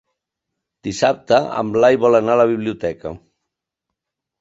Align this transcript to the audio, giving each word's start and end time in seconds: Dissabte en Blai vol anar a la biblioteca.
Dissabte 0.87 1.39
en 1.59 1.71
Blai 1.77 2.01
vol 2.07 2.23
anar 2.23 2.37
a 2.39 2.41
la 2.45 2.49
biblioteca. 2.55 3.17